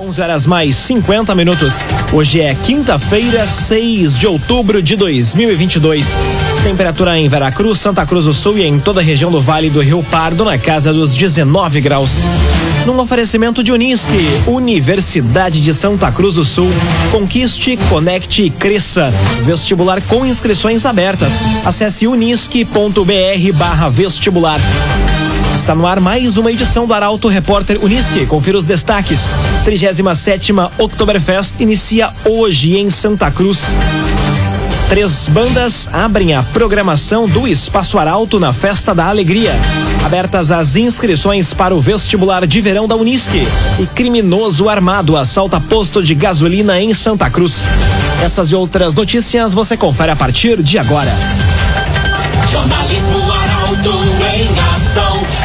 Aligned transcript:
11 0.00 0.20
horas 0.22 0.46
mais 0.46 0.76
50 0.76 1.34
minutos. 1.34 1.84
Hoje 2.10 2.40
é 2.40 2.54
quinta-feira, 2.54 3.46
6 3.46 4.18
de 4.18 4.26
outubro 4.26 4.82
de 4.82 4.96
2022. 4.96 6.18
Temperatura 6.64 7.18
em 7.18 7.28
Veracruz, 7.28 7.78
Santa 7.78 8.06
Cruz 8.06 8.24
do 8.24 8.32
Sul 8.32 8.56
e 8.56 8.62
em 8.62 8.80
toda 8.80 9.02
a 9.02 9.04
região 9.04 9.30
do 9.30 9.42
Vale 9.42 9.68
do 9.68 9.80
Rio 9.80 10.02
Pardo 10.04 10.42
na 10.42 10.56
casa 10.56 10.90
dos 10.90 11.14
19 11.14 11.82
graus. 11.82 12.22
Num 12.86 12.98
oferecimento 12.98 13.62
de 13.62 13.72
Unisque, 13.72 14.26
Universidade 14.46 15.60
de 15.60 15.74
Santa 15.74 16.10
Cruz 16.10 16.36
do 16.36 16.46
Sul. 16.46 16.70
Conquiste, 17.12 17.78
conecte 17.90 18.44
e 18.44 18.50
cresça. 18.50 19.12
Vestibular 19.42 20.00
com 20.00 20.24
inscrições 20.24 20.86
abertas. 20.86 21.42
Acesse 21.62 22.06
unisque.br/vestibular. 22.06 24.60
Está 25.54 25.74
no 25.74 25.86
ar 25.86 26.00
mais 26.00 26.36
uma 26.36 26.50
edição 26.50 26.86
do 26.86 26.94
Arauto 26.94 27.28
Repórter 27.28 27.82
Unisque. 27.82 28.24
Confira 28.26 28.56
os 28.56 28.64
destaques. 28.64 29.34
37 29.64 30.52
Oktoberfest 30.78 31.60
inicia 31.60 32.10
hoje 32.24 32.76
em 32.76 32.88
Santa 32.88 33.30
Cruz. 33.30 33.76
Três 34.88 35.28
bandas 35.28 35.88
abrem 35.92 36.34
a 36.34 36.42
programação 36.42 37.28
do 37.28 37.46
Espaço 37.46 37.98
Arauto 37.98 38.40
na 38.40 38.52
Festa 38.52 38.94
da 38.94 39.06
Alegria. 39.06 39.52
Abertas 40.04 40.50
as 40.50 40.74
inscrições 40.76 41.52
para 41.52 41.74
o 41.74 41.80
vestibular 41.80 42.46
de 42.46 42.60
verão 42.60 42.88
da 42.88 42.96
Unisque. 42.96 43.46
E 43.78 43.86
criminoso 43.86 44.68
armado 44.68 45.16
assalta 45.16 45.60
posto 45.60 46.02
de 46.02 46.14
gasolina 46.14 46.80
em 46.80 46.94
Santa 46.94 47.28
Cruz. 47.28 47.68
Essas 48.22 48.50
e 48.50 48.54
outras 48.54 48.94
notícias 48.94 49.54
você 49.54 49.76
confere 49.76 50.10
a 50.10 50.16
partir 50.16 50.62
de 50.62 50.78
agora. 50.78 51.12
Jornalismo. 52.50 53.19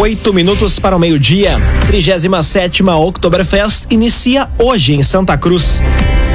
Oito 0.00 0.32
minutos 0.32 0.78
para 0.78 0.96
o 0.96 0.98
meio-dia. 0.98 1.56
37 1.86 2.82
Oktoberfest 2.82 3.84
inicia 3.90 4.48
hoje 4.58 4.94
em 4.94 5.02
Santa 5.02 5.36
Cruz. 5.36 5.82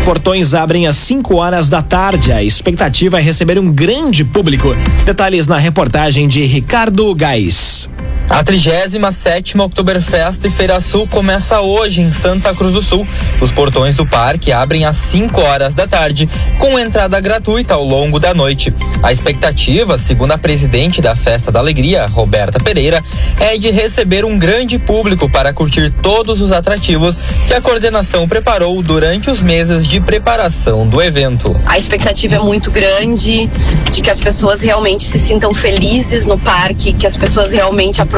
Portões 0.05 0.53
abrem 0.53 0.85
às 0.85 0.95
5 0.97 1.33
horas 1.38 1.67
da 1.67 1.81
tarde. 1.81 2.31
A 2.31 2.44
expectativa 2.44 3.17
é 3.17 3.23
receber 3.23 3.57
um 3.57 3.73
grande 3.73 4.23
público. 4.23 4.67
Detalhes 5.03 5.47
na 5.47 5.57
reportagem 5.57 6.27
de 6.27 6.44
Ricardo 6.45 7.11
Gás. 7.16 7.89
A 8.27 8.43
37 8.43 9.55
Oktoberfest 9.55 10.49
Feira 10.49 10.81
Sul 10.81 11.07
começa 11.07 11.61
hoje 11.61 12.01
em 12.01 12.11
Santa 12.11 12.55
Cruz 12.55 12.73
do 12.73 12.81
Sul. 12.81 13.07
Os 13.39 13.51
portões 13.51 13.95
do 13.95 14.05
parque 14.05 14.51
abrem 14.51 14.83
às 14.83 14.97
5 14.97 15.39
horas 15.39 15.75
da 15.75 15.87
tarde, 15.87 16.27
com 16.57 16.77
entrada 16.77 17.19
gratuita 17.19 17.75
ao 17.75 17.83
longo 17.83 18.19
da 18.19 18.33
noite. 18.33 18.73
A 19.03 19.13
expectativa, 19.13 19.99
segundo 19.99 20.31
a 20.31 20.39
presidente 20.39 21.01
da 21.01 21.15
Festa 21.15 21.51
da 21.51 21.59
Alegria, 21.59 22.07
Roberta 22.07 22.59
Pereira, 22.59 23.01
é 23.39 23.57
de 23.59 23.69
receber 23.69 24.25
um 24.25 24.39
grande 24.39 24.79
público 24.79 25.29
para 25.29 25.53
curtir 25.53 25.93
todos 26.01 26.41
os 26.41 26.51
atrativos 26.51 27.19
que 27.47 27.53
a 27.53 27.61
coordenação 27.61 28.27
preparou 28.27 28.81
durante 28.81 29.29
os 29.29 29.41
meses 29.41 29.87
de 29.87 30.01
preparação 30.01 30.87
do 30.87 30.99
evento. 30.99 31.55
A 31.67 31.77
expectativa 31.77 32.35
é 32.35 32.39
muito 32.39 32.71
grande 32.71 33.47
de 33.91 34.01
que 34.01 34.09
as 34.09 34.19
pessoas 34.19 34.61
realmente 34.61 35.03
se 35.03 35.19
sintam 35.19 35.53
felizes 35.53 36.25
no 36.25 36.39
parque, 36.39 36.91
que 36.91 37.05
as 37.05 37.15
pessoas 37.15 37.51
realmente 37.51 38.01
aproveitem 38.01 38.14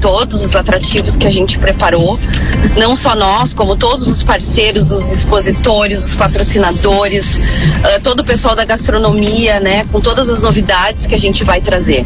todos 0.00 0.42
os 0.42 0.56
atrativos 0.56 1.16
que 1.16 1.26
a 1.26 1.30
gente 1.30 1.58
preparou, 1.58 2.18
não 2.76 2.96
só 2.96 3.14
nós, 3.14 3.54
como 3.54 3.76
todos 3.76 4.08
os 4.08 4.22
parceiros, 4.22 4.90
os 4.90 5.12
expositores, 5.12 6.04
os 6.06 6.14
patrocinadores, 6.14 7.36
uh, 7.36 8.00
todo 8.02 8.20
o 8.20 8.24
pessoal 8.24 8.56
da 8.56 8.64
gastronomia, 8.64 9.60
né, 9.60 9.84
com 9.92 10.00
todas 10.00 10.28
as 10.28 10.42
novidades 10.42 11.06
que 11.06 11.14
a 11.14 11.18
gente 11.18 11.44
vai 11.44 11.60
trazer. 11.60 12.04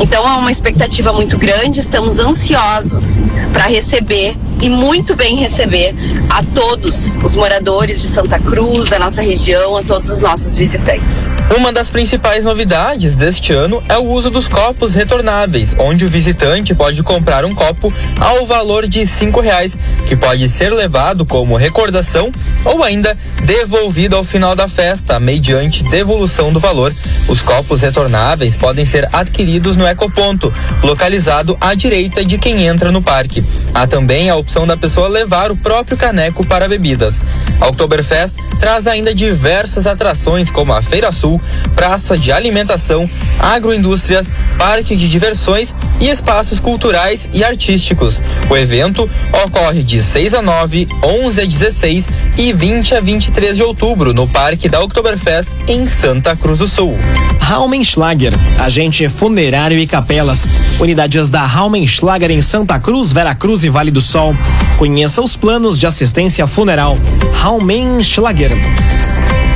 Então 0.00 0.26
é 0.26 0.32
uma 0.32 0.50
expectativa 0.50 1.12
muito 1.12 1.38
grande, 1.38 1.80
estamos 1.80 2.18
ansiosos 2.18 3.22
para 3.52 3.66
receber 3.66 4.36
e 4.60 4.68
muito 4.68 5.14
bem 5.14 5.36
receber 5.36 5.94
a 6.30 6.42
todos 6.42 7.16
os 7.22 7.36
moradores 7.36 8.00
de 8.00 8.08
Santa 8.08 8.38
Cruz, 8.38 8.88
da 8.88 8.98
nossa 8.98 9.22
região, 9.22 9.76
a 9.76 9.82
todos 9.82 10.10
os 10.10 10.20
nossos 10.20 10.56
visitantes. 10.56 11.28
Uma 11.56 11.72
das 11.72 11.90
principais 11.90 12.44
novidades 12.44 13.16
deste 13.16 13.52
ano 13.52 13.82
é 13.88 13.96
o 13.96 14.04
uso 14.04 14.30
dos 14.30 14.48
copos 14.48 14.94
retornáveis, 14.94 15.74
onde 15.78 16.04
o 16.04 16.08
visitante 16.08 16.74
pode 16.74 17.02
comprar 17.02 17.44
um 17.44 17.54
copo 17.54 17.92
ao 18.18 18.46
valor 18.46 18.88
de 18.88 19.06
cinco 19.06 19.40
reais, 19.40 19.76
que 20.06 20.16
pode 20.16 20.48
ser 20.48 20.72
levado 20.72 21.24
como 21.26 21.56
recordação 21.56 22.30
ou 22.64 22.82
ainda 22.82 23.16
devolvido 23.44 24.16
ao 24.16 24.24
final 24.24 24.56
da 24.56 24.68
festa, 24.68 25.20
mediante 25.20 25.82
devolução 25.84 26.52
do 26.52 26.58
valor. 26.58 26.94
Os 27.28 27.42
copos 27.42 27.80
retornáveis 27.80 28.56
podem 28.56 28.84
ser 28.84 29.08
adquiridos 29.12 29.76
no 29.76 29.86
Ecoponto, 29.86 30.52
localizado 30.82 31.56
à 31.60 31.74
direita 31.74 32.24
de 32.24 32.38
quem 32.38 32.66
entra 32.66 32.90
no 32.90 33.02
parque. 33.02 33.44
Há 33.74 33.86
também 33.86 34.30
a 34.30 34.36
opção 34.46 34.64
da 34.64 34.76
pessoa 34.76 35.08
levar 35.08 35.50
o 35.50 35.56
próprio 35.56 35.96
caneco 35.96 36.46
para 36.46 36.68
bebidas. 36.68 37.20
A 37.60 37.66
Oktoberfest 37.66 38.36
traz 38.60 38.86
ainda 38.86 39.12
diversas 39.12 39.88
atrações 39.88 40.52
como 40.52 40.72
a 40.72 40.80
Feira 40.80 41.10
Sul, 41.10 41.42
praça 41.74 42.16
de 42.16 42.30
alimentação, 42.30 43.10
agroindústrias, 43.38 44.26
parque 44.58 44.96
de 44.96 45.08
diversões 45.08 45.74
e 46.00 46.08
espaços 46.08 46.60
culturais 46.60 47.28
e 47.32 47.42
artísticos. 47.42 48.20
O 48.48 48.56
evento 48.56 49.08
ocorre 49.44 49.82
de 49.82 50.02
6 50.02 50.34
a 50.34 50.42
9, 50.42 50.88
11 51.02 51.40
a 51.40 51.44
16 51.44 52.08
e 52.36 52.52
20 52.52 52.94
a 52.94 53.00
23 53.00 53.56
de 53.56 53.62
outubro 53.62 54.12
no 54.12 54.28
Parque 54.28 54.68
da 54.68 54.80
Oktoberfest 54.82 55.50
em 55.66 55.86
Santa 55.86 56.36
Cruz 56.36 56.58
do 56.58 56.68
Sul. 56.68 56.96
Raumenschlager, 57.40 58.32
agente 58.58 59.08
funerário 59.08 59.78
e 59.78 59.86
capelas. 59.86 60.50
Unidades 60.80 61.28
da 61.28 61.44
Raumenschlager 61.44 62.30
em 62.30 62.42
Santa 62.42 62.78
Cruz, 62.78 63.12
Veracruz 63.12 63.64
e 63.64 63.68
Vale 63.68 63.90
do 63.90 64.00
Sol. 64.00 64.34
Conheça 64.76 65.22
os 65.22 65.36
planos 65.36 65.78
de 65.78 65.86
assistência 65.86 66.46
funeral. 66.46 66.98
Raumenschlager. 67.32 68.50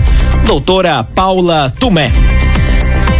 Doutora 0.46 1.04
Paula 1.04 1.70
Tumé. 1.78 2.10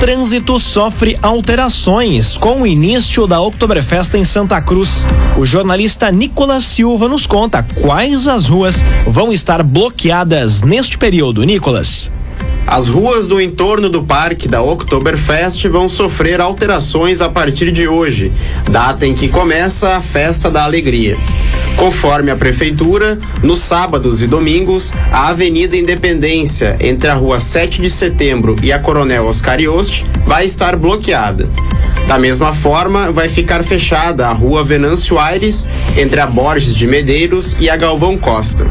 Trânsito 0.00 0.60
sofre 0.60 1.18
alterações 1.20 2.38
com 2.38 2.62
o 2.62 2.66
início 2.66 3.26
da 3.26 3.40
Oktoberfest 3.40 4.14
em 4.14 4.22
Santa 4.22 4.62
Cruz. 4.62 5.08
O 5.36 5.44
jornalista 5.44 6.12
Nicolas 6.12 6.62
Silva 6.62 7.08
nos 7.08 7.26
conta 7.26 7.66
quais 7.82 8.28
as 8.28 8.46
ruas 8.46 8.84
vão 9.08 9.32
estar 9.32 9.60
bloqueadas 9.64 10.62
neste 10.62 10.96
período. 10.96 11.42
Nicolas. 11.42 12.08
As 12.70 12.86
ruas 12.86 13.26
do 13.26 13.40
entorno 13.40 13.88
do 13.88 14.02
parque 14.02 14.46
da 14.46 14.60
Oktoberfest 14.60 15.66
vão 15.68 15.88
sofrer 15.88 16.38
alterações 16.38 17.22
a 17.22 17.28
partir 17.30 17.72
de 17.72 17.88
hoje, 17.88 18.30
data 18.70 19.06
em 19.06 19.14
que 19.14 19.26
começa 19.26 19.96
a 19.96 20.02
Festa 20.02 20.50
da 20.50 20.64
Alegria. 20.64 21.16
Conforme 21.76 22.30
a 22.30 22.36
prefeitura, 22.36 23.18
nos 23.42 23.60
sábados 23.60 24.20
e 24.20 24.26
domingos, 24.26 24.92
a 25.10 25.28
Avenida 25.28 25.78
Independência, 25.78 26.76
entre 26.78 27.08
a 27.08 27.14
Rua 27.14 27.40
7 27.40 27.80
de 27.80 27.88
Setembro 27.88 28.54
e 28.62 28.70
a 28.70 28.78
Coronel 28.78 29.24
Oscar 29.26 29.58
Yost, 29.58 30.04
vai 30.26 30.44
estar 30.44 30.76
bloqueada. 30.76 31.48
Da 32.08 32.18
mesma 32.18 32.54
forma, 32.54 33.12
vai 33.12 33.28
ficar 33.28 33.62
fechada 33.62 34.26
a 34.26 34.32
Rua 34.32 34.64
Venâncio 34.64 35.18
Aires, 35.18 35.68
entre 35.94 36.18
a 36.18 36.26
Borges 36.26 36.74
de 36.74 36.86
Medeiros 36.86 37.54
e 37.60 37.68
a 37.68 37.76
Galvão 37.76 38.16
Costa. 38.16 38.66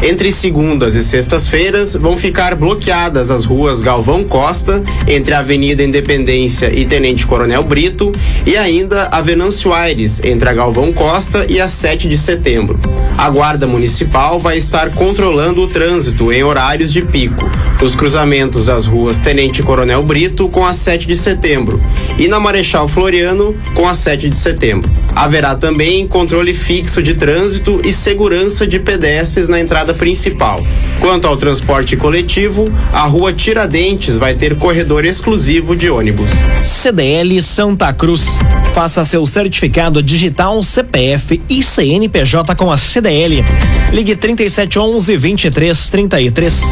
Entre 0.00 0.30
segundas 0.30 0.94
e 0.94 1.02
sextas-feiras 1.02 1.94
vão 1.94 2.16
ficar 2.16 2.54
bloqueadas 2.54 3.28
as 3.28 3.44
ruas 3.44 3.80
Galvão 3.80 4.22
Costa, 4.22 4.84
entre 5.08 5.34
a 5.34 5.40
Avenida 5.40 5.82
Independência 5.82 6.72
e 6.72 6.84
Tenente 6.84 7.26
Coronel 7.26 7.64
Brito, 7.64 8.12
e 8.46 8.56
ainda 8.56 9.08
a 9.10 9.20
Venâncio 9.20 9.72
Aires, 9.72 10.20
entre 10.22 10.48
a 10.48 10.54
Galvão 10.54 10.92
Costa 10.92 11.44
e 11.48 11.60
a 11.60 11.66
7 11.66 12.08
de 12.08 12.16
setembro. 12.16 12.78
A 13.18 13.28
Guarda 13.28 13.66
Municipal 13.66 14.38
vai 14.38 14.58
estar 14.58 14.90
controlando 14.90 15.60
o 15.60 15.66
trânsito 15.66 16.32
em 16.32 16.44
horários 16.44 16.92
de 16.92 17.02
pico, 17.02 17.50
nos 17.80 17.94
cruzamentos 17.94 18.66
das 18.66 18.86
ruas 18.86 19.18
Tenente 19.18 19.62
Coronel 19.62 20.02
Brito 20.02 20.48
com 20.48 20.64
a 20.64 20.72
7 20.72 21.06
de 21.06 21.16
setembro 21.16 21.80
e 22.18 22.28
na 22.28 22.40
Marechal 22.40 22.88
Floriano 22.88 23.54
com 23.74 23.86
a 23.86 23.94
7 23.94 24.28
de 24.28 24.36
setembro. 24.36 24.90
Haverá 25.14 25.54
também 25.54 26.06
controle 26.06 26.54
fixo 26.54 27.02
de 27.02 27.14
trânsito 27.14 27.80
e 27.84 27.92
segurança 27.92 28.66
de 28.66 28.78
pedestres 28.78 29.48
na 29.48 29.60
entrada 29.60 29.94
principal. 29.94 30.64
Quanto 31.00 31.26
ao 31.26 31.36
transporte 31.36 31.96
coletivo, 31.96 32.72
a 32.92 33.02
rua 33.02 33.32
Tiradentes 33.32 34.16
vai 34.16 34.34
ter 34.34 34.56
corredor 34.56 35.04
exclusivo 35.04 35.76
de 35.76 35.88
ônibus. 35.88 36.30
CDL 36.64 37.40
Santa 37.42 37.92
Cruz. 37.92 38.40
Faça 38.74 39.04
seu 39.04 39.24
certificado 39.26 40.02
digital 40.02 40.62
CPF 40.62 41.40
e 41.48 41.62
CNPJ 41.62 42.54
com 42.54 42.70
a 42.70 42.76
CDL. 42.76 43.44
Ligue 43.92 44.16
3711 44.16 45.16
2333. 45.16 46.64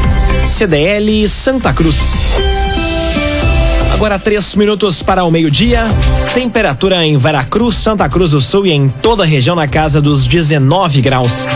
CDL 0.47 1.29
Santa 1.29 1.73
Cruz. 1.73 2.54
Agora 3.95 4.19
três 4.19 4.57
minutos 4.57 5.05
para 5.05 5.25
o 5.25 5.31
meio-dia. 5.31 5.85
Temperatura 6.35 7.07
em 7.07 7.17
Veracruz, 7.17 7.77
Santa 7.77 8.09
Cruz 8.09 8.33
do 8.33 8.41
Sul 8.41 8.67
e 8.67 8.73
em 8.73 8.89
toda 8.89 9.23
a 9.23 9.27
região 9.27 9.55
na 9.55 9.69
casa 9.69 10.01
dos 10.01 10.27
19 10.27 11.01
graus. 11.01 11.47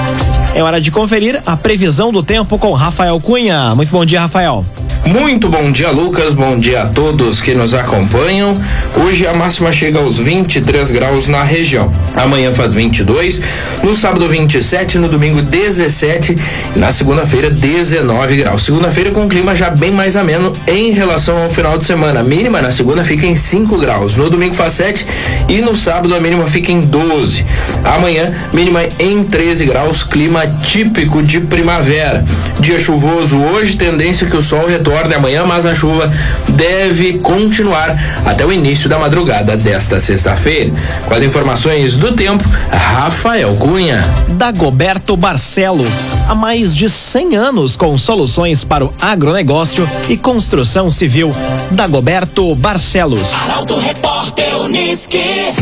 É 0.55 0.63
hora 0.63 0.81
de 0.81 0.93
conferir 0.93 1.43
a 1.45 1.57
previsão 1.57 2.13
do 2.13 2.23
tempo 2.23 2.57
com 2.57 2.73
Rafael 2.73 3.21
Cunha. 3.21 3.75
Muito 3.75 3.91
bom 3.91 4.05
dia, 4.05 4.21
Rafael. 4.21 4.65
Muito 5.07 5.49
bom 5.49 5.71
dia, 5.71 5.91
Lucas. 5.91 6.35
Bom 6.35 6.59
dia 6.59 6.83
a 6.83 6.87
todos 6.87 7.41
que 7.41 7.55
nos 7.55 7.73
acompanham. 7.73 8.61
Hoje 8.97 9.27
a 9.27 9.33
máxima 9.33 9.73
chega 9.73 9.99
aos 9.99 10.19
23 10.19 10.91
graus 10.91 11.29
na 11.29 11.43
região. 11.43 11.91
Amanhã 12.15 12.53
faz 12.53 12.75
22, 12.75 13.41
no 13.83 13.95
sábado 13.95 14.29
27, 14.29 14.99
no 14.99 15.09
domingo 15.09 15.41
17 15.41 16.37
e 16.77 16.79
na 16.79 16.93
segunda-feira 16.93 17.49
19 17.49 18.37
graus. 18.37 18.63
Segunda-feira 18.63 19.11
com 19.11 19.29
clima 19.29 19.55
já 19.55 19.71
bem 19.71 19.93
mais 19.93 20.15
ameno 20.17 20.53
em 20.67 20.91
relação 20.91 21.43
ao 21.43 21.49
final 21.49 21.79
de 21.79 21.85
semana. 21.85 22.21
A 22.21 22.25
mínima 22.25 22.61
na 22.61 22.71
segunda 22.71 23.03
fica 23.03 23.25
em 23.25 23.37
5 23.37 23.79
graus, 23.79 24.17
no 24.17 24.29
domingo 24.29 24.55
faz 24.55 24.75
7 24.75 25.07
e 25.49 25.61
no 25.61 25.75
sábado 25.75 26.15
a 26.15 26.21
mínima 26.21 26.45
fica 26.45 26.71
em 26.71 26.83
12. 26.83 27.47
Amanhã 27.85 28.31
mínima 28.53 28.83
em 28.99 29.25
13 29.25 29.65
graus, 29.65 30.03
clima 30.03 30.47
típico 30.47 31.23
de 31.23 31.41
primavera. 31.41 32.23
Dia 32.61 32.79
chuvoso 32.79 33.39
hoje, 33.41 33.77
tendência 33.77 34.27
que 34.27 34.37
o 34.37 34.43
sol 34.43 34.67
retorne 34.67 34.98
amanhã, 35.15 35.45
mas 35.47 35.65
a 35.67 35.75
chuva 35.75 36.11
deve 36.49 37.19
continuar 37.19 37.97
até 38.27 38.45
o 38.45 38.53
início 38.53 38.89
da 38.89 38.99
madrugada 38.99 39.57
desta 39.57 40.01
sexta-feira. 40.01 40.73
Com 41.07 41.15
as 41.15 41.23
informações 41.23 41.97
do 41.97 42.13
tempo, 42.13 42.45
Rafael 42.71 43.55
Cunha. 43.57 44.03
Dagoberto 44.31 45.17
Barcelos, 45.17 46.23
há 46.29 46.35
mais 46.35 46.75
de 46.75 46.89
100 46.89 47.37
anos 47.37 47.77
com 47.77 47.97
soluções 47.97 48.65
para 48.65 48.85
o 48.85 48.95
agronegócio 49.01 49.89
e 50.09 50.17
construção 50.17 50.91
civil. 50.91 51.33
Dagoberto 51.71 52.55
Barcelos. 52.55 53.35
Arauto 53.49 53.79
Repórter 53.79 54.57
Uniski. 54.61 55.55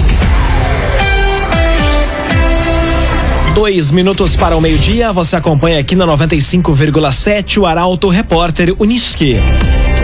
Dois 3.57 3.91
minutos 3.91 4.37
para 4.37 4.55
o 4.55 4.61
meio-dia, 4.61 5.15
você 5.15 5.35
acompanha 5.35 5.79
aqui 5.79 5.97
na 5.97 6.07
95,7 6.07 7.57
o 7.57 7.65
Arauto 7.65 8.11
Repórter 8.11 8.75
Unisque. 8.79 9.37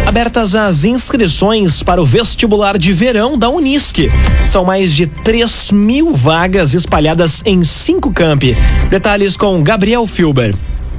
Abertas 0.07 0.57
as 0.57 0.87
inscrições 0.87 1.83
para 1.83 2.01
o 2.01 2.05
vestibular 2.07 2.79
de 2.79 2.95
verão 2.95 3.39
da 3.39 3.51
Unisque. 3.51 4.11
São 4.43 4.65
mais 4.65 4.95
de 4.95 5.07
3 5.07 5.71
mil 5.71 6.15
vagas 6.15 6.73
espalhadas 6.73 7.43
em 7.45 7.63
cinco 7.63 8.11
campi. 8.11 8.57
Detalhes 8.89 9.37
com 9.37 9.63
Gabriel 9.63 10.07
Filber. 10.07 10.55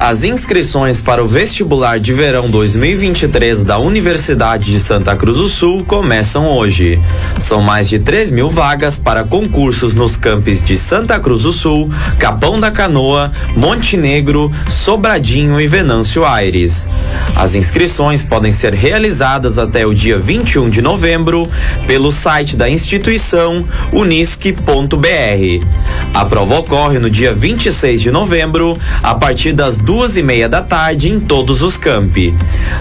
As 0.05 0.25
inscrições 0.25 0.99
para 0.99 1.23
o 1.23 1.27
vestibular 1.29 1.97
de 1.97 2.11
verão 2.11 2.49
2023 2.49 3.63
da 3.63 3.77
Universidade 3.77 4.69
de 4.69 4.77
Santa 4.77 5.15
Cruz 5.15 5.37
do 5.37 5.47
Sul 5.47 5.85
começam 5.85 6.49
hoje. 6.49 7.01
São 7.39 7.61
mais 7.61 7.87
de 7.87 7.99
3 7.99 8.29
mil 8.29 8.49
vagas 8.49 8.99
para 8.99 9.23
concursos 9.23 9.95
nos 9.95 10.17
campos 10.17 10.61
de 10.61 10.75
Santa 10.75 11.17
Cruz 11.21 11.43
do 11.43 11.53
Sul, 11.53 11.89
Capão 12.19 12.59
da 12.59 12.69
Canoa, 12.69 13.31
Montenegro, 13.55 14.51
Sobradinho 14.67 15.61
e 15.61 15.67
Venâncio 15.67 16.25
Aires. 16.25 16.89
As 17.33 17.55
inscrições 17.55 18.23
podem 18.23 18.51
ser 18.51 18.73
realizadas 18.73 19.57
até 19.57 19.85
o 19.85 19.93
dia 19.93 20.19
21 20.19 20.69
de 20.69 20.81
novembro 20.81 21.47
pelo 21.87 22.11
site 22.11 22.57
da 22.57 22.69
instituição 22.69 23.65
unisque.br. 23.93 25.65
A 26.13 26.25
prova 26.25 26.59
ocorre 26.59 26.99
no 26.99 27.09
dia 27.09 27.33
26 27.33 28.01
de 28.01 28.11
novembro, 28.11 28.77
a 29.01 29.15
partir 29.15 29.53
das 29.53 29.79
duas 29.93 30.17
e 30.17 30.23
meia 30.23 30.49
da 30.49 30.63
tarde 30.63 31.11
em 31.11 31.19
todos 31.19 31.61
os 31.61 31.77
campi. 31.77 32.33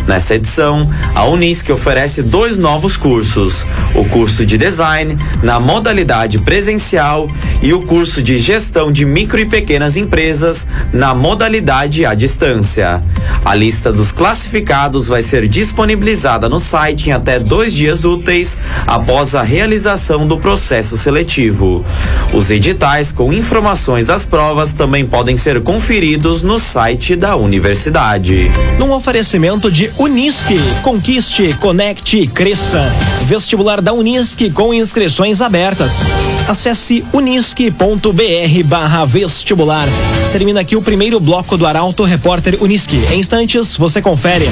Nessa 0.09 0.37
edição, 0.37 0.91
a 1.15 1.27
Unisque 1.27 1.71
oferece 1.71 2.23
dois 2.23 2.57
novos 2.57 2.97
cursos: 2.97 3.67
o 3.95 4.03
curso 4.07 4.47
de 4.47 4.57
design 4.57 5.15
na 5.43 5.61
modalidade 5.61 6.39
presencial 6.39 7.29
e 7.63 7.75
o 7.75 7.83
curso 7.83 8.23
de 8.23 8.39
gestão 8.39 8.91
de 8.91 9.05
micro 9.05 9.39
e 9.39 9.45
pequenas 9.45 9.99
empresas 9.99 10.67
na 10.91 11.15
modalidade 11.15 12.07
à 12.07 12.15
distância. 12.15 13.03
A 13.45 13.55
lista 13.55 13.93
dos 13.93 14.13
classificados 14.13 15.09
vai 15.09 15.23
ser 15.23 15.49
disponibilizada 15.49 16.49
no 16.49 16.59
site 16.59 17.09
em 17.09 17.13
até 17.13 17.39
dois 17.39 17.75
dias 17.75 18.05
úteis 18.05 18.57
após 18.87 19.35
a 19.35 19.43
realização 19.43 20.27
do 20.27 20.39
processo 20.39 20.97
seletivo. 20.97 21.85
Os 22.33 22.51
editais 22.51 23.13
com 23.13 23.33
informações 23.33 24.07
das 24.07 24.25
provas 24.25 24.73
também 24.73 25.05
podem 25.05 25.37
ser 25.37 25.61
conferidos 25.63 26.43
no 26.43 26.59
site 26.59 27.17
da 27.17 27.37
universidade. 27.37 28.51
Num 28.79 28.93
oferecimento 28.93 29.71
de 29.71 29.91
Unisque, 29.99 30.59
conquiste, 30.83 31.55
conecte 31.61 32.19
e 32.19 32.27
cresça. 32.27 32.93
Vestibular 33.25 33.81
da 33.81 33.93
Unisque 33.93 34.51
com 34.51 34.73
inscrições 34.73 35.41
abertas. 35.41 36.01
Acesse 36.49 37.05
unisque.br 37.13 38.65
barra 38.65 39.05
vestibular. 39.05 39.89
Termina 40.33 40.61
aqui 40.61 40.77
o 40.77 40.83
primeiro 40.83 41.21
bloco 41.21 41.57
do 41.57 41.67
Arauto 41.67 42.03
Repórter 42.03 42.59
Unisque. 42.61 43.05
Em 43.13 43.19
instantes, 43.19 43.77
você 43.77 44.01
confere. 44.01 44.49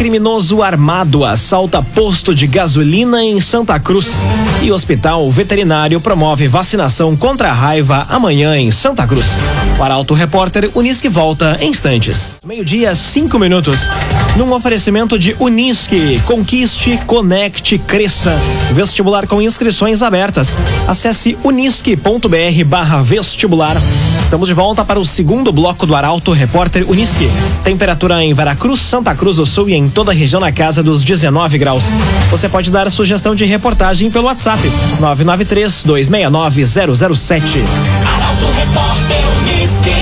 Criminoso 0.00 0.62
armado 0.62 1.26
assalta 1.26 1.82
posto 1.82 2.34
de 2.34 2.46
gasolina 2.46 3.22
em 3.22 3.38
Santa 3.38 3.78
Cruz. 3.78 4.22
E 4.62 4.72
hospital 4.72 5.30
veterinário 5.30 6.00
promove 6.00 6.48
vacinação 6.48 7.14
contra 7.14 7.50
a 7.50 7.52
raiva 7.52 8.06
amanhã 8.08 8.56
em 8.56 8.70
Santa 8.70 9.06
Cruz. 9.06 9.42
O 9.78 9.82
Arauto 9.82 10.14
Repórter 10.14 10.70
Unisque 10.74 11.06
volta 11.06 11.58
em 11.60 11.68
instantes. 11.68 12.38
Meio-dia, 12.42 12.94
cinco 12.94 13.38
minutos. 13.38 13.90
Num 14.36 14.50
oferecimento 14.54 15.18
de 15.18 15.36
Unisque, 15.38 16.18
conquiste, 16.24 16.98
conecte, 17.06 17.76
cresça. 17.76 18.38
Vestibular 18.72 19.26
com 19.26 19.42
inscrições 19.42 20.00
abertas. 20.00 20.56
Acesse 20.88 21.36
unisque.br 21.44 22.64
barra 22.64 23.02
vestibular. 23.02 23.76
Estamos 24.22 24.48
de 24.48 24.54
volta 24.54 24.82
para 24.84 25.00
o 25.00 25.04
segundo 25.04 25.52
bloco 25.52 25.84
do 25.84 25.94
Arauto 25.94 26.30
Repórter 26.30 26.88
Unisque. 26.88 27.28
Temperatura 27.64 28.22
em 28.22 28.32
Veracruz, 28.32 28.80
Santa 28.80 29.14
Cruz 29.14 29.36
do 29.36 29.44
Sul 29.44 29.68
e 29.68 29.74
em 29.74 29.89
toda 29.90 30.12
a 30.12 30.14
região 30.14 30.40
na 30.40 30.52
casa 30.52 30.82
dos 30.82 31.04
19 31.04 31.58
graus. 31.58 31.86
Você 32.30 32.48
pode 32.48 32.70
dar 32.70 32.90
sugestão 32.90 33.34
de 33.34 33.44
reportagem 33.44 34.10
pelo 34.10 34.26
WhatsApp 34.26 34.60
993 35.00 35.84
269 35.84 36.64
007. 36.64 37.64
Arauto 38.06 38.46
Repórter 38.56 39.22
Unisque. 39.40 39.94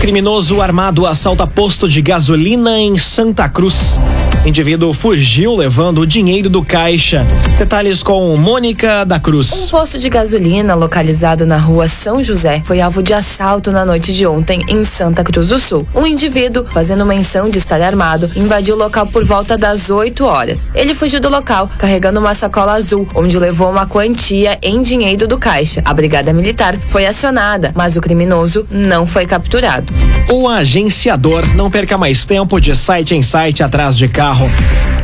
Criminoso 0.00 0.60
armado 0.60 1.06
assalta 1.06 1.46
posto 1.46 1.88
de 1.88 2.02
gasolina 2.02 2.78
em 2.78 2.96
Santa 2.98 3.48
Cruz. 3.48 3.98
Indivíduo 4.44 4.92
fugiu 4.92 5.56
levando 5.56 6.00
o 6.02 6.06
dinheiro 6.06 6.50
do 6.50 6.62
caixa. 6.62 7.26
Detalhes 7.56 8.02
com 8.02 8.36
Mônica 8.36 9.02
da 9.04 9.16
Um 9.16 9.20
Cruz. 9.20 9.70
posto 9.70 9.98
de 9.98 10.10
gasolina 10.10 10.74
localizado 10.74 11.46
na 11.46 11.56
rua 11.56 11.88
São 11.88 12.22
José 12.22 12.60
foi 12.62 12.78
alvo 12.78 13.02
de 13.02 13.14
assalto 13.14 13.72
na 13.72 13.86
noite 13.86 14.12
de 14.12 14.26
ontem 14.26 14.62
em 14.68 14.84
Santa 14.84 15.24
Cruz 15.24 15.48
do 15.48 15.58
Sul. 15.58 15.88
Um 15.94 16.06
indivíduo, 16.06 16.62
fazendo 16.64 17.06
menção 17.06 17.48
de 17.48 17.56
estar 17.56 17.80
armado, 17.80 18.30
invadiu 18.36 18.74
o 18.74 18.78
local 18.78 19.06
por 19.06 19.24
volta 19.24 19.56
das 19.56 19.88
8 19.88 20.22
horas. 20.26 20.70
Ele 20.74 20.94
fugiu 20.94 21.20
do 21.20 21.30
local 21.30 21.70
carregando 21.78 22.20
uma 22.20 22.34
sacola 22.34 22.72
azul, 22.74 23.08
onde 23.14 23.38
levou 23.38 23.70
uma 23.70 23.86
quantia 23.86 24.58
em 24.62 24.82
dinheiro 24.82 25.26
do 25.26 25.38
caixa. 25.38 25.80
A 25.86 25.94
brigada 25.94 26.34
militar 26.34 26.76
foi 26.86 27.06
acionada, 27.06 27.72
mas 27.74 27.96
o 27.96 28.00
criminoso 28.00 28.66
não 28.70 29.06
foi 29.06 29.24
capturado. 29.24 29.90
O 30.30 30.46
agenciador. 30.48 31.44
Não 31.54 31.70
perca 31.70 31.96
mais 31.96 32.26
tempo 32.26 32.60
de 32.60 32.76
site 32.76 33.14
em 33.14 33.22
site 33.22 33.62
atrás 33.62 33.96
de 33.96 34.06
carro. 34.06 34.33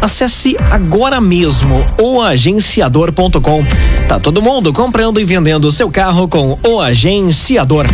Acesse 0.00 0.56
agora 0.70 1.20
mesmo 1.20 1.84
oagenciador.com. 2.00 3.64
Tá 4.08 4.18
todo 4.18 4.42
mundo 4.42 4.72
comprando 4.72 5.20
e 5.20 5.24
vendendo 5.24 5.70
seu 5.70 5.90
carro 5.90 6.26
com 6.28 6.58
o 6.66 6.80
agenciador. 6.80 7.86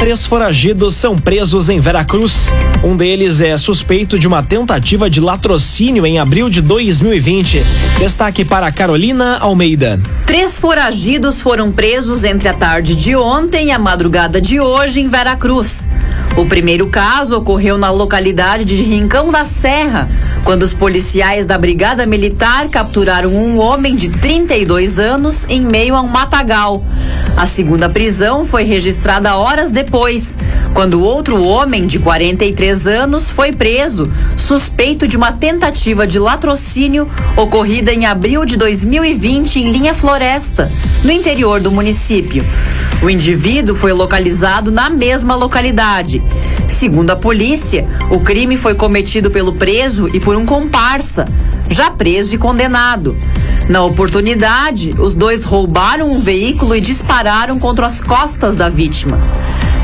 Três 0.00 0.24
foragidos 0.26 0.94
são 0.94 1.18
presos 1.18 1.68
em 1.68 1.78
Veracruz. 1.78 2.54
Um 2.82 2.96
deles 2.96 3.42
é 3.42 3.54
suspeito 3.58 4.18
de 4.18 4.26
uma 4.26 4.42
tentativa 4.42 5.10
de 5.10 5.20
latrocínio 5.20 6.06
em 6.06 6.18
abril 6.18 6.48
de 6.48 6.62
2020. 6.62 7.62
Destaque 7.98 8.42
para 8.42 8.72
Carolina 8.72 9.36
Almeida. 9.36 10.00
Três 10.24 10.56
foragidos 10.56 11.42
foram 11.42 11.70
presos 11.70 12.24
entre 12.24 12.48
a 12.48 12.54
tarde 12.54 12.96
de 12.96 13.14
ontem 13.14 13.66
e 13.66 13.70
a 13.72 13.78
madrugada 13.78 14.40
de 14.40 14.58
hoje 14.58 15.00
em 15.00 15.08
Veracruz. 15.08 15.86
O 16.36 16.46
primeiro 16.46 16.86
caso 16.86 17.36
ocorreu 17.36 17.76
na 17.76 17.90
localidade 17.90 18.64
de 18.64 18.76
Rincão 18.76 19.30
da 19.30 19.44
Serra, 19.44 20.08
quando 20.44 20.62
os 20.62 20.72
policiais 20.72 21.44
da 21.44 21.58
Brigada 21.58 22.06
Militar 22.06 22.68
capturaram 22.68 23.30
um 23.30 23.58
homem 23.58 23.94
de 23.94 24.08
32 24.08 24.98
anos 24.98 25.44
em 25.48 25.60
meio 25.60 25.94
a 25.94 26.00
um 26.00 26.06
matagal. 26.06 26.82
A 27.36 27.44
segunda 27.44 27.90
prisão 27.90 28.44
foi 28.44 28.62
registrada 28.62 29.36
horas 29.36 29.70
depois, 29.70 29.89
quando 30.72 31.02
outro 31.02 31.42
homem 31.42 31.84
de 31.84 31.98
43 31.98 32.86
anos 32.86 33.28
foi 33.28 33.50
preso, 33.50 34.10
suspeito 34.36 35.06
de 35.08 35.16
uma 35.16 35.32
tentativa 35.32 36.06
de 36.06 36.18
latrocínio 36.18 37.10
ocorrida 37.36 37.92
em 37.92 38.06
abril 38.06 38.44
de 38.44 38.56
2020 38.56 39.56
em 39.56 39.72
Linha 39.72 39.92
Floresta, 39.92 40.70
no 41.02 41.10
interior 41.10 41.60
do 41.60 41.72
município. 41.72 42.46
O 43.02 43.10
indivíduo 43.10 43.74
foi 43.74 43.92
localizado 43.92 44.70
na 44.70 44.88
mesma 44.88 45.34
localidade. 45.34 46.22
Segundo 46.68 47.10
a 47.10 47.16
polícia, 47.16 47.88
o 48.10 48.20
crime 48.20 48.56
foi 48.56 48.74
cometido 48.74 49.30
pelo 49.30 49.54
preso 49.54 50.08
e 50.14 50.20
por 50.20 50.36
um 50.36 50.46
comparsa, 50.46 51.26
já 51.68 51.90
preso 51.90 52.34
e 52.34 52.38
condenado. 52.38 53.16
Na 53.68 53.82
oportunidade, 53.82 54.94
os 54.98 55.14
dois 55.14 55.44
roubaram 55.44 56.12
um 56.12 56.20
veículo 56.20 56.76
e 56.76 56.80
dispararam 56.80 57.58
contra 57.58 57.86
as 57.86 58.00
costas 58.00 58.54
da 58.54 58.68
vítima. 58.68 59.18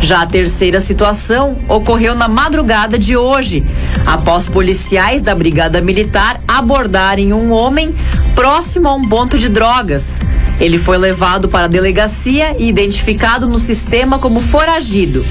Já 0.00 0.22
a 0.22 0.26
terceira 0.26 0.80
situação 0.80 1.56
ocorreu 1.68 2.14
na 2.14 2.28
madrugada 2.28 2.98
de 2.98 3.16
hoje, 3.16 3.64
após 4.04 4.46
policiais 4.46 5.22
da 5.22 5.34
Brigada 5.34 5.80
Militar 5.80 6.40
abordarem 6.46 7.32
um 7.32 7.50
homem 7.50 7.92
próximo 8.34 8.88
a 8.88 8.94
um 8.94 9.08
ponto 9.08 9.36
de 9.38 9.48
drogas. 9.48 10.20
Ele 10.60 10.78
foi 10.78 10.96
levado 10.96 11.48
para 11.48 11.66
a 11.66 11.68
delegacia 11.68 12.56
e 12.58 12.68
identificado 12.68 13.46
no 13.46 13.58
sistema 13.58 14.18
como 14.18 14.40
foragido. 14.40 15.24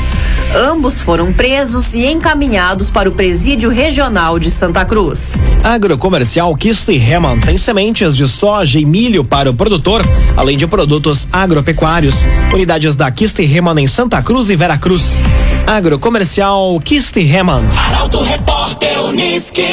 Ambos 0.56 1.02
foram 1.02 1.34
presos 1.34 1.94
e 1.94 2.06
encaminhados 2.06 2.92
para 2.92 3.10
o 3.10 3.12
presídio 3.12 3.70
regional 3.70 4.38
de 4.38 4.52
Santa 4.52 4.86
Cruz. 4.86 5.46
Agrocomercial 5.64 6.56
Kiste 6.56 6.96
Heman 6.96 7.40
tem 7.40 7.58
sementes 7.58 8.16
de 8.16 8.28
soja 8.28 8.80
e 8.80 8.86
milho 8.86 9.24
para 9.24 9.50
o 9.50 9.54
produtor, 9.54 10.02
além 10.38 10.58
de 10.58 10.68
produtos 10.68 11.28
agropecuários. 11.32 12.24
Unidades 12.54 12.96
da 12.96 13.10
Kiste 13.10 13.44
Heman 13.44 13.82
em 13.82 13.88
Santa 13.88 14.22
Cruz 14.22 14.50
e 14.50 14.56
Veracruz. 14.56 15.22
Agrocomercial 15.66 16.80
Kiste 16.84 17.20
Heman. 17.20 17.64
Arauto 17.76 18.22
Repórter 18.22 19.04
Unisque. 19.04 19.66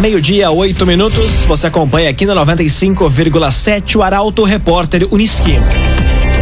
Meio-dia, 0.00 0.48
oito 0.50 0.86
minutos. 0.86 1.44
Você 1.44 1.66
acompanha 1.66 2.08
aqui 2.08 2.24
na 2.24 2.34
95,7 2.34 3.96
o 3.96 4.02
Arauto 4.02 4.44
Repórter 4.44 5.08
Uniski. 5.10 5.54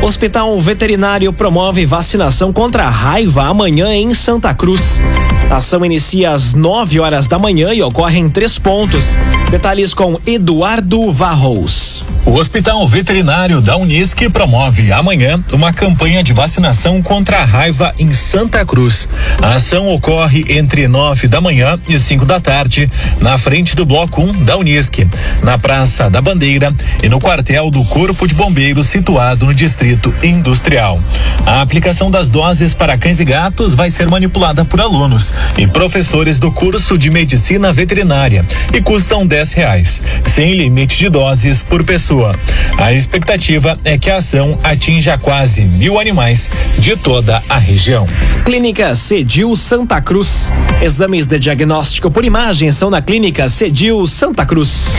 Hospital 0.07 0.57
Veterinário 0.61 1.33
promove 1.33 1.85
vacinação 1.85 2.53
contra 2.53 2.85
a 2.85 2.89
raiva 2.89 3.43
amanhã 3.47 3.93
em 3.93 4.15
Santa 4.15 4.55
Cruz. 4.55 5.03
A 5.51 5.57
ação 5.57 5.85
inicia 5.85 6.31
às 6.31 6.55
9 6.55 7.01
horas 7.01 7.27
da 7.27 7.41
manhã 7.41 7.75
e 7.75 7.83
ocorre 7.83 8.21
em 8.21 8.29
três 8.29 8.57
pontos. 8.57 9.19
Detalhes 9.51 9.93
com 9.93 10.17
Eduardo 10.25 11.11
Varros. 11.13 12.05
O 12.25 12.35
Hospital 12.35 12.87
Veterinário 12.89 13.61
da 13.61 13.77
Unisque 13.77 14.29
promove 14.29 14.93
amanhã 14.93 15.43
uma 15.53 15.73
campanha 15.73 16.23
de 16.23 16.33
vacinação 16.33 17.01
contra 17.01 17.39
a 17.39 17.45
raiva 17.45 17.95
em 17.99 18.13
Santa 18.13 18.65
Cruz. 18.65 19.09
A 19.41 19.55
ação 19.55 19.89
ocorre 19.89 20.45
entre 20.49 20.89
9 20.89 21.29
da 21.29 21.41
manhã 21.41 21.79
e 21.89 21.99
5 21.99 22.25
da 22.25 22.41
tarde, 22.41 22.91
na 23.21 23.39
frente 23.39 23.77
do 23.77 23.87
Bloco 23.87 24.21
1 24.21 24.45
da 24.45 24.57
Unisque, 24.57 25.07
na 25.43 25.57
Praça 25.57 26.11
da 26.11 26.21
Bandeira 26.21 26.75
e 27.01 27.09
no 27.09 27.21
quartel 27.21 27.71
do 27.71 27.85
Corpo 27.85 28.27
de 28.27 28.35
Bombeiros 28.35 28.89
situado 28.89 29.47
no 29.47 29.55
Distrito 29.55 29.96
Industrial. 30.23 31.00
A 31.47 31.61
aplicação 31.61 32.11
das 32.11 32.29
doses 32.31 32.75
para 32.75 32.99
cães 32.99 33.21
e 33.21 33.25
gatos 33.25 33.75
vai 33.75 33.91
ser 33.91 34.09
manipulada 34.09 34.65
por 34.65 34.81
alunos 34.81 35.33
e 35.57 35.67
professores 35.67 36.38
do 36.38 36.50
curso 36.50 36.99
de 36.99 37.11
medicina 37.11 37.73
veterinária 37.73 38.45
e 38.73 38.81
custam 38.81 39.26
10 39.26 39.53
reais, 39.53 40.03
sem 40.26 40.55
limite 40.55 40.99
de 40.99 41.09
doses 41.09 41.62
por 41.62 41.85
pessoa. 41.85 42.35
A 42.79 42.93
expectativa 42.93 43.79
é 43.85 43.97
que 43.97 44.11
a 44.11 44.19
ação 44.19 44.59
atinja 44.62 45.17
quase 45.19 45.62
mil 45.62 45.99
animais 45.99 46.50
de 46.79 46.97
toda 46.97 47.43
a 47.49 47.59
região. 47.59 48.07
Clínica 48.45 48.95
Cedil 48.95 49.57
Santa 49.57 50.00
Cruz. 50.00 50.53
Exames 50.83 51.26
de 51.26 51.38
diagnóstico 51.38 52.11
por 52.11 52.25
imagem 52.25 52.73
são 52.73 52.91
na 52.91 53.00
Clínica 53.00 53.49
Cedil 53.49 54.07
Santa 54.07 54.45
Cruz. 54.45 54.97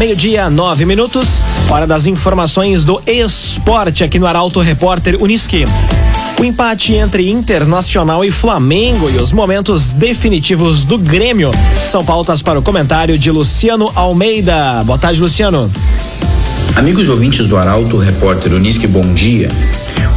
Meio-dia, 0.00 0.48
nove 0.48 0.86
minutos. 0.86 1.44
Hora 1.70 1.86
das 1.86 2.04
informações 2.04 2.82
do 2.82 3.00
esporte 3.06 4.02
aqui 4.02 4.18
no 4.18 4.26
Arauto 4.26 4.58
Repórter 4.58 5.16
Uniski. 5.22 5.64
O 6.40 6.44
empate 6.44 6.94
entre 6.94 7.30
Internacional 7.30 8.24
e 8.24 8.30
Flamengo 8.32 9.08
e 9.08 9.18
os 9.18 9.30
momentos 9.30 9.92
definitivos 9.92 10.84
do 10.84 10.98
Grêmio 10.98 11.52
são 11.76 12.04
pautas 12.04 12.42
para 12.42 12.58
o 12.58 12.62
comentário 12.62 13.16
de 13.16 13.30
Luciano 13.30 13.92
Almeida. 13.94 14.82
Boa 14.84 14.98
tarde, 14.98 15.20
Luciano. 15.20 15.70
Amigos 16.74 17.08
ouvintes 17.08 17.46
do 17.46 17.56
Arauto, 17.56 17.98
repórter 17.98 18.52
Unisque, 18.52 18.88
bom 18.88 19.14
dia. 19.14 19.48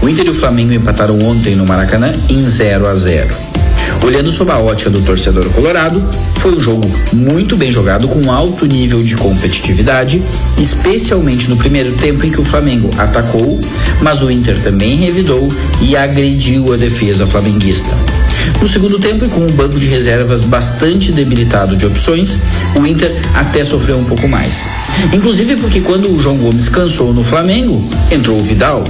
O 0.02 0.10
Inter 0.10 0.26
e 0.26 0.30
o 0.32 0.34
Flamengo 0.34 0.74
empataram 0.74 1.20
ontem 1.20 1.56
no 1.56 1.68
Maracanã 1.68 2.12
em 2.30 2.38
0 2.38 2.88
a 2.88 2.96
0. 2.96 3.63
Olhando 4.04 4.32
sob 4.32 4.52
a 4.52 4.58
ótica 4.58 4.90
do 4.90 5.02
torcedor 5.02 5.50
colorado, 5.52 6.04
foi 6.36 6.56
um 6.56 6.60
jogo 6.60 6.90
muito 7.14 7.56
bem 7.56 7.72
jogado 7.72 8.08
com 8.08 8.32
alto 8.32 8.66
nível 8.66 9.02
de 9.02 9.16
competitividade, 9.16 10.22
especialmente 10.58 11.50
no 11.50 11.58
primeiro 11.58 11.94
tempo 11.94 12.26
em 12.26 12.32
que 12.32 12.42
o 12.42 12.44
Flamengo 12.44 12.90
atacou, 12.98 13.60
mas 14.02 14.22
o 14.22 14.30
Inter 14.30 14.60
também 14.60 14.98
revidou 14.98 15.48
e 15.82 15.96
agrediu 15.96 16.74
a 16.74 16.78
defesa 16.78 17.26
flamenguista. 17.26 17.90
No 18.62 18.68
segundo 18.68 19.00
tempo, 19.00 19.26
e 19.26 19.30
com 19.30 19.42
um 19.42 19.48
banco 19.48 19.80
de 19.80 19.88
reservas 19.88 20.44
bastante 20.44 21.12
debilitado 21.12 21.76
de 21.78 21.86
opções, 21.86 22.38
o 22.76 22.86
Inter 22.86 23.12
até 23.34 23.64
sofreu 23.64 23.98
um 23.98 24.04
pouco 24.04 24.28
mais. 24.28 24.60
Inclusive 25.14 25.56
porque 25.56 25.82
quando 25.82 26.10
o 26.12 26.22
João 26.22 26.38
Gomes 26.38 26.68
cansou 26.68 27.14
no 27.14 27.24
Flamengo, 27.24 27.90
entrou 28.12 28.38
o 28.38 28.44
Vidal. 28.44 28.84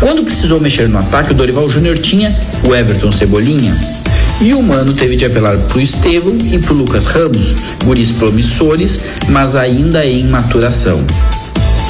Quando 0.00 0.24
precisou 0.24 0.60
mexer 0.60 0.88
no 0.88 0.98
ataque, 0.98 1.32
o 1.32 1.34
Dorival 1.34 1.68
Júnior 1.68 1.96
tinha 1.98 2.38
o 2.66 2.74
Everton 2.74 3.10
Cebolinha. 3.10 3.76
E 4.40 4.52
o 4.52 4.62
Mano 4.62 4.92
teve 4.92 5.16
de 5.16 5.24
apelar 5.24 5.56
pro 5.58 5.80
Estevão 5.80 6.36
e 6.38 6.58
pro 6.58 6.74
Lucas 6.74 7.06
Ramos, 7.06 7.54
guris 7.84 8.12
promissores, 8.12 9.00
mas 9.28 9.56
ainda 9.56 10.04
em 10.04 10.26
maturação. 10.28 11.04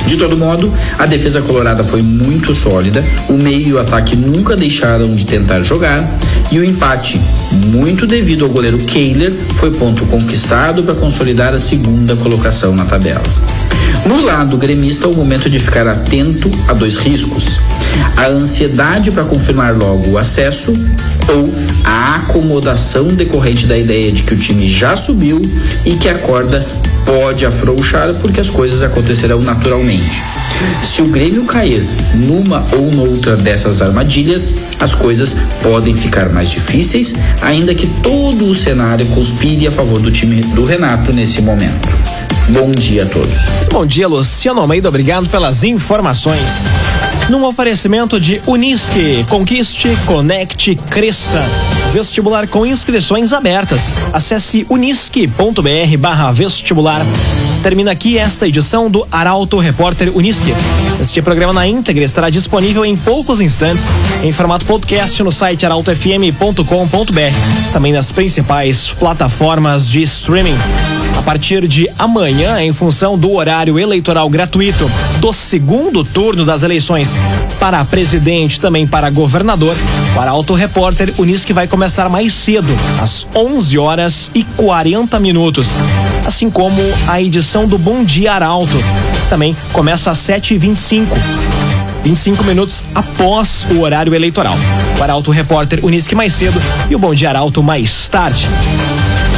De 0.06 0.16
todo 0.16 0.36
modo, 0.36 0.70
a 0.98 1.06
defesa 1.06 1.40
colorada 1.40 1.82
foi 1.82 2.02
muito 2.02 2.54
sólida, 2.54 3.02
o 3.28 3.34
meio 3.34 3.68
e 3.68 3.72
o 3.72 3.80
ataque 3.80 4.14
nunca 4.14 4.54
deixaram 4.54 5.14
de 5.14 5.24
tentar 5.24 5.62
jogar 5.62 5.98
e 6.52 6.58
o 6.58 6.64
empate, 6.64 7.18
muito 7.68 8.06
devido 8.06 8.44
ao 8.44 8.50
goleiro 8.50 8.76
Kehler, 8.78 9.32
foi 9.54 9.70
ponto 9.70 10.04
conquistado 10.06 10.82
para 10.82 10.94
consolidar 10.94 11.54
a 11.54 11.58
segunda 11.58 12.14
colocação 12.16 12.74
na 12.74 12.84
tabela. 12.84 13.24
No 14.06 14.20
lado 14.20 14.58
gremista, 14.58 15.08
o 15.08 15.14
momento 15.14 15.48
de 15.48 15.58
ficar 15.58 15.86
atento 15.86 16.50
a 16.68 16.74
dois 16.74 16.96
riscos: 16.96 17.58
a 18.16 18.26
ansiedade 18.26 19.10
para 19.10 19.24
confirmar 19.24 19.74
logo 19.74 20.10
o 20.10 20.18
acesso 20.18 20.72
ou 21.28 21.44
a 21.84 22.16
acomodação 22.16 23.08
decorrente 23.08 23.66
da 23.66 23.78
ideia 23.78 24.12
de 24.12 24.22
que 24.22 24.34
o 24.34 24.38
time 24.38 24.66
já 24.66 24.94
subiu 24.96 25.40
e 25.84 25.94
que 25.94 26.08
a 26.08 26.18
corda 26.18 26.58
pode 27.06 27.44
afrouxar 27.44 28.12
porque 28.14 28.40
as 28.40 28.50
coisas 28.50 28.82
acontecerão 28.82 29.40
naturalmente. 29.40 30.22
Se 30.82 31.02
o 31.02 31.06
Grêmio 31.06 31.44
cair 31.44 31.82
numa 32.14 32.64
ou 32.72 32.90
noutra 32.92 33.36
dessas 33.36 33.82
armadilhas, 33.82 34.54
as 34.80 34.94
coisas 34.94 35.36
podem 35.62 35.94
ficar 35.94 36.28
mais 36.30 36.50
difíceis, 36.50 37.14
ainda 37.42 37.74
que 37.74 37.86
todo 38.02 38.48
o 38.48 38.54
cenário 38.54 39.06
conspire 39.06 39.66
a 39.66 39.72
favor 39.72 40.00
do 40.00 40.10
time 40.10 40.40
do 40.40 40.64
Renato 40.64 41.12
nesse 41.14 41.42
momento. 41.42 42.03
Bom 42.50 42.70
dia 42.72 43.04
a 43.04 43.06
todos. 43.06 43.66
Bom 43.70 43.86
dia, 43.86 44.06
Luciano 44.06 44.60
Almeida. 44.60 44.88
Obrigado 44.88 45.28
pelas 45.30 45.64
informações. 45.64 46.66
Num 47.30 47.42
oferecimento 47.42 48.20
de 48.20 48.42
Unisque, 48.46 49.24
conquiste, 49.30 49.96
conecte, 50.04 50.74
cresça. 50.74 51.42
Vestibular 51.90 52.46
com 52.46 52.66
inscrições 52.66 53.32
abertas. 53.32 54.06
Acesse 54.12 54.66
unisque.br 54.68 55.96
barra 55.98 56.32
vestibular. 56.32 57.00
Termina 57.62 57.92
aqui 57.92 58.18
esta 58.18 58.46
edição 58.46 58.90
do 58.90 59.06
Arauto 59.10 59.58
Repórter 59.58 60.14
Unisque. 60.14 60.54
Este 61.00 61.22
programa 61.22 61.54
na 61.54 61.66
íntegra 61.66 62.04
estará 62.04 62.28
disponível 62.28 62.84
em 62.84 62.94
poucos 62.94 63.40
instantes 63.40 63.88
em 64.22 64.32
formato 64.32 64.66
podcast 64.66 65.22
no 65.22 65.32
site 65.32 65.64
arautofm.com.br, 65.64 67.72
também 67.72 67.92
nas 67.92 68.12
principais 68.12 68.90
plataformas 68.90 69.88
de 69.88 70.02
streaming. 70.02 70.58
A 71.16 71.22
partir 71.22 71.66
de 71.66 71.88
amanhã, 71.98 72.33
em 72.42 72.72
função 72.72 73.16
do 73.16 73.32
horário 73.32 73.78
eleitoral 73.78 74.28
gratuito 74.28 74.90
do 75.20 75.32
segundo 75.32 76.02
turno 76.02 76.44
das 76.44 76.62
eleições 76.62 77.14
para 77.60 77.84
presidente, 77.84 78.60
também 78.60 78.86
para 78.86 79.08
governador, 79.08 79.76
o 80.14 80.20
Arauto 80.20 80.52
Repórter 80.52 81.14
Unisque 81.16 81.52
vai 81.52 81.68
começar 81.68 82.08
mais 82.08 82.34
cedo, 82.34 82.74
às 83.00 83.26
11 83.34 83.78
horas 83.78 84.30
e 84.34 84.42
40 84.42 85.18
minutos, 85.20 85.78
assim 86.26 86.50
como 86.50 86.82
a 87.06 87.22
edição 87.22 87.66
do 87.66 87.78
Bom 87.78 88.04
Dia 88.04 88.32
Arauto, 88.32 88.76
também 89.30 89.56
começa 89.72 90.10
às 90.10 90.18
7h25. 90.18 91.06
25 92.02 92.44
minutos 92.44 92.84
após 92.94 93.66
o 93.70 93.80
horário 93.80 94.14
eleitoral. 94.14 94.56
O 94.98 95.02
Arauto 95.02 95.30
Repórter 95.30 95.82
Unisque 95.82 96.14
mais 96.14 96.34
cedo 96.34 96.60
e 96.90 96.94
o 96.94 96.98
Bom 96.98 97.14
Dia 97.14 97.30
Arauto 97.30 97.62
mais 97.62 98.08
tarde. 98.08 98.46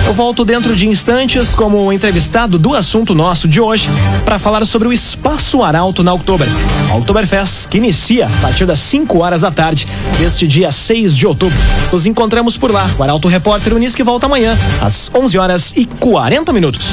Eu 0.06 0.14
volto 0.14 0.44
dentro 0.44 0.76
de 0.76 0.86
instantes 0.86 1.52
como 1.52 1.92
entrevistado 1.92 2.60
do 2.60 2.76
assunto 2.76 3.12
nosso 3.12 3.48
de 3.48 3.60
hoje 3.60 3.90
para 4.24 4.38
falar 4.38 4.64
sobre 4.64 4.86
o 4.86 4.92
Espaço 4.92 5.64
Arauto 5.64 6.04
na 6.04 6.14
Oktober. 6.14 6.46
A 6.92 6.94
Oktoberfest 6.94 7.66
que 7.66 7.78
inicia 7.78 8.26
a 8.26 8.40
partir 8.40 8.66
das 8.66 8.78
5 8.78 9.18
horas 9.18 9.40
da 9.40 9.50
tarde 9.50 9.88
deste 10.16 10.46
dia 10.46 10.70
6 10.70 11.16
de 11.16 11.26
outubro. 11.26 11.58
Nos 11.90 12.06
encontramos 12.06 12.56
por 12.56 12.70
lá. 12.70 12.88
O 12.96 13.02
Arauto 13.02 13.26
Repórter 13.26 13.74
Unisque 13.74 14.04
volta 14.04 14.26
amanhã 14.26 14.56
às 14.80 15.10
11 15.12 15.38
horas 15.38 15.72
e 15.76 15.84
40 15.84 16.52
minutos. 16.52 16.86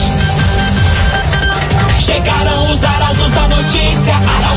Chegaram 2.04 2.72
os 2.72 2.84
arautos 2.84 3.32
da 3.32 3.48
notícia. 3.48 4.16
Arauto. 4.16 4.53